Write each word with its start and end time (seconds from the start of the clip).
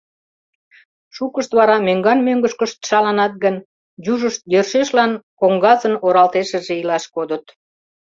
Шукышт 1.15 1.51
вара 1.57 1.77
мӧҥган-мӧҥгышкышт 1.87 2.77
шаланат 2.89 3.33
гын, 3.43 3.55
южышт 4.13 4.41
йӧршешлан 4.53 5.11
коҥгазын 5.39 5.93
оралтешыже 6.05 6.73
илаш 6.81 7.03
кодыт. 7.15 7.45